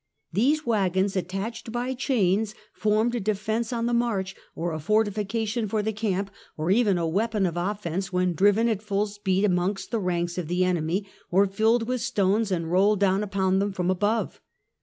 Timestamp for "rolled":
12.71-12.99